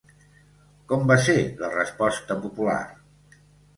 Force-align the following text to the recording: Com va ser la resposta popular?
Com 0.93 1.03
va 1.11 1.17
ser 1.27 1.37
la 1.65 1.71
resposta 1.75 2.39
popular? 2.47 2.79